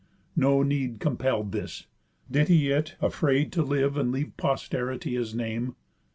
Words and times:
No 0.35 0.63
need 0.63 0.99
compell'd 0.99 1.51
this. 1.51 1.85
Did 2.31 2.47
he 2.47 2.71
it, 2.71 2.95
afraid 3.01 3.51
To 3.51 3.61
live 3.61 3.97
and 3.97 4.11
leave 4.11 4.35
posterity 4.35 5.13
his 5.13 5.35
name?" 5.35 5.75